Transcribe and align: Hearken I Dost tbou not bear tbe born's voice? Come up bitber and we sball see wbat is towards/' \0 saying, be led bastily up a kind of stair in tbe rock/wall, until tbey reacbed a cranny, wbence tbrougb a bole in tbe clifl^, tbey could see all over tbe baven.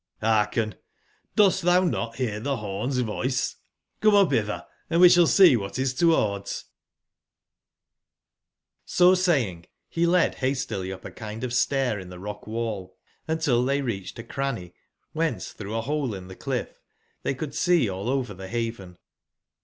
Hearken 0.19 0.73
I 0.73 0.77
Dost 1.35 1.63
tbou 1.63 1.87
not 1.87 2.17
bear 2.17 2.39
tbe 2.41 2.59
born's 2.59 2.97
voice? 3.01 3.57
Come 4.01 4.15
up 4.15 4.31
bitber 4.31 4.65
and 4.89 4.99
we 4.99 5.09
sball 5.09 5.27
see 5.27 5.55
wbat 5.55 5.77
is 5.77 5.93
towards/' 5.93 6.63
\0 8.87 9.15
saying, 9.15 9.67
be 9.93 10.07
led 10.07 10.37
bastily 10.41 10.91
up 10.91 11.05
a 11.05 11.11
kind 11.11 11.43
of 11.43 11.53
stair 11.53 11.99
in 11.99 12.09
tbe 12.09 12.19
rock/wall, 12.19 12.97
until 13.27 13.63
tbey 13.63 13.83
reacbed 13.83 14.17
a 14.17 14.23
cranny, 14.23 14.73
wbence 15.15 15.55
tbrougb 15.55 15.83
a 15.83 15.85
bole 15.85 16.15
in 16.15 16.27
tbe 16.29 16.37
clifl^, 16.39 16.73
tbey 17.23 17.37
could 17.37 17.53
see 17.53 17.87
all 17.87 18.09
over 18.09 18.33
tbe 18.33 18.49
baven. 18.49 18.97